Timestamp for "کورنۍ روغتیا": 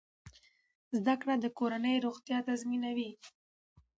1.57-2.37